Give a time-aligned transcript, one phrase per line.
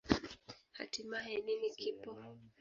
[0.77, 2.11] Hatimaye, nini kipo?